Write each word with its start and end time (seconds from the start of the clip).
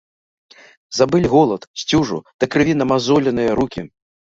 Забылі 0.99 1.27
голад, 1.35 1.61
сцюжу, 1.83 2.17
да 2.41 2.51
крыві 2.57 2.77
намазоленыя 2.85 3.51
рукі. 3.63 3.89